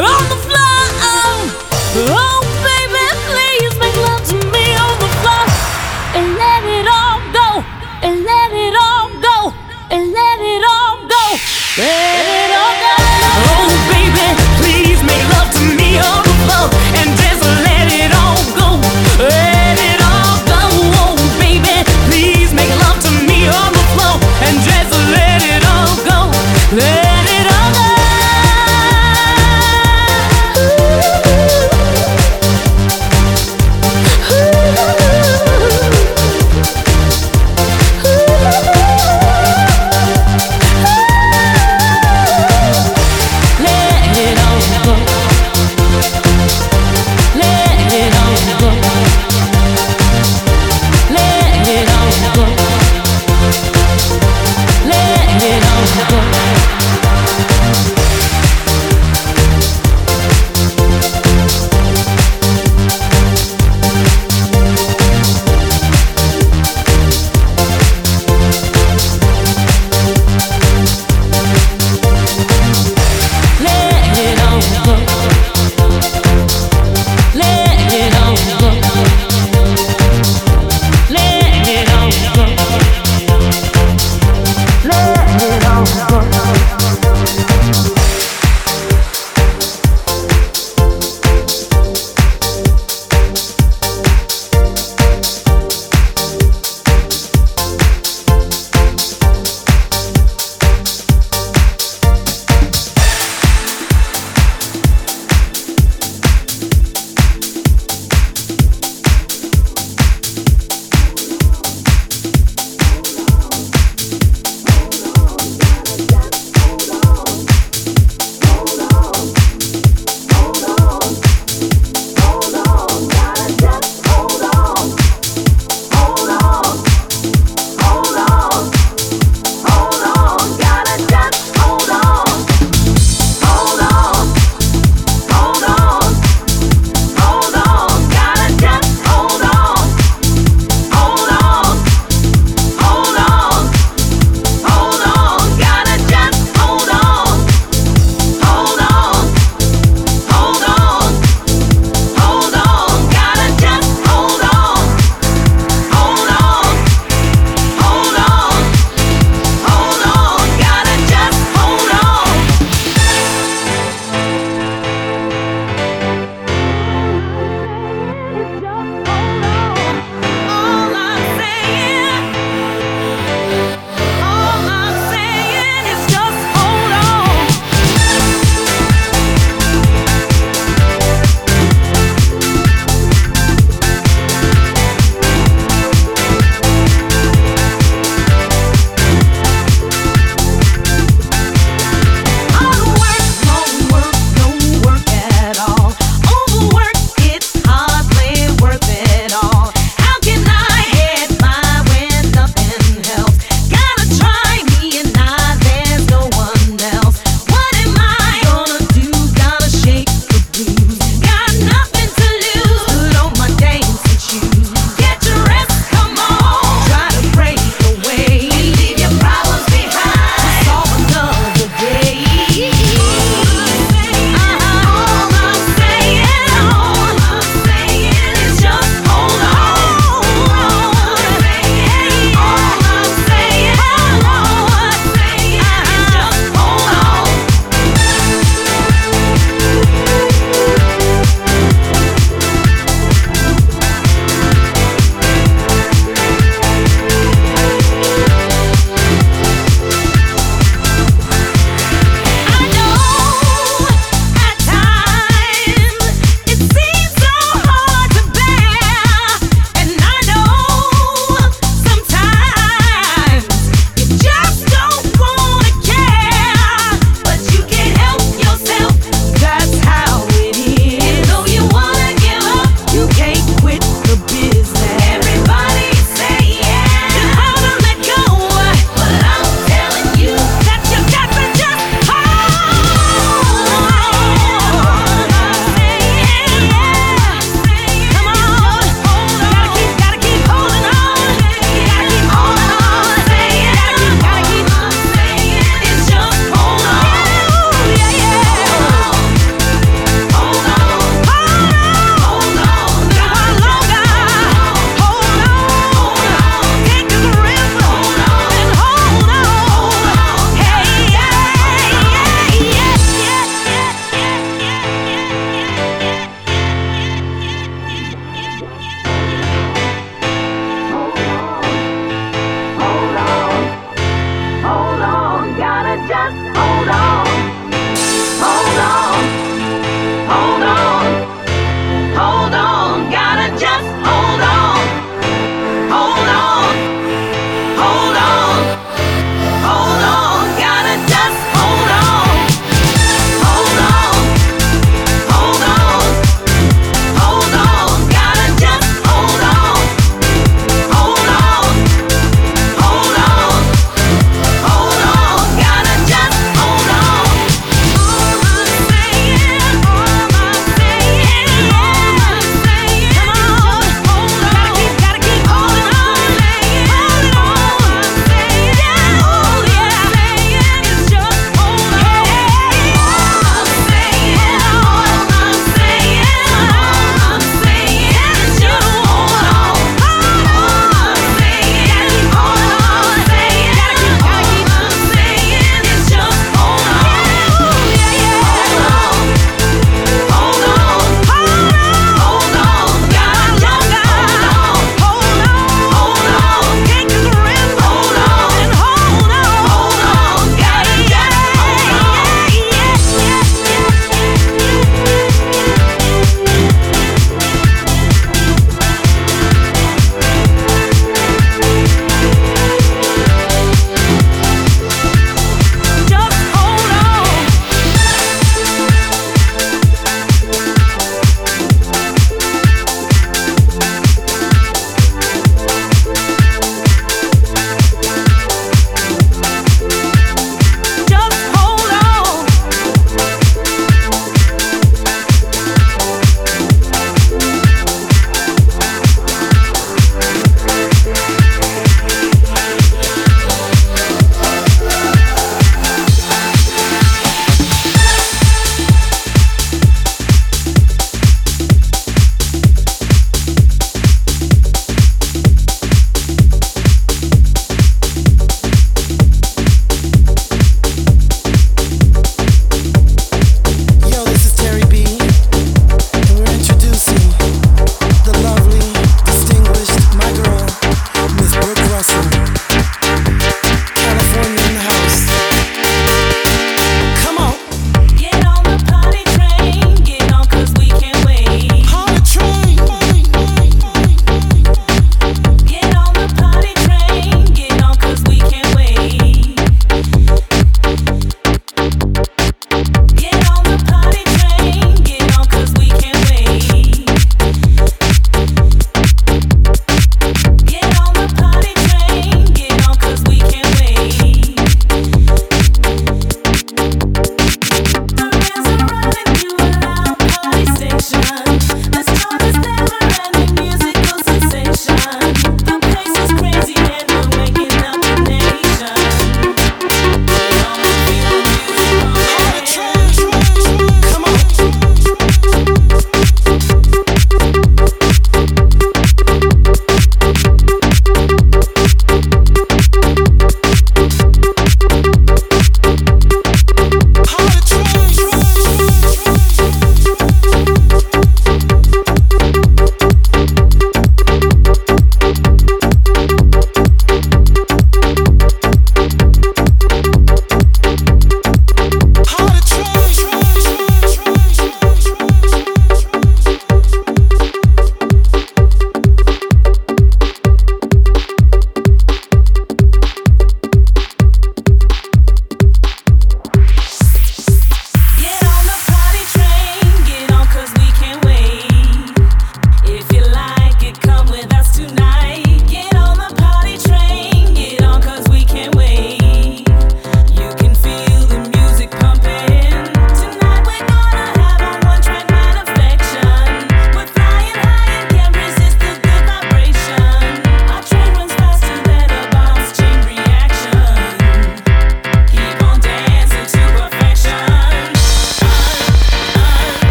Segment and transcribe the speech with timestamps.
[0.00, 0.71] on the floor.